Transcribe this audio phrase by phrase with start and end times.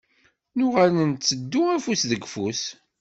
[0.57, 2.63] Nuɣal ntteddu afus deg ufus.